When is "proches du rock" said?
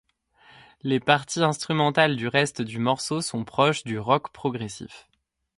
3.45-4.31